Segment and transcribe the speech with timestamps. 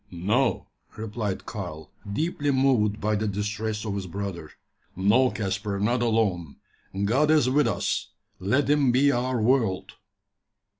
[0.09, 0.65] "No,"
[0.97, 4.49] replied Karl, deeply moved by the distress of his brother,
[4.95, 6.55] "no, Caspar, not alone
[7.05, 8.09] God is with us.
[8.39, 9.93] Let Him be our world."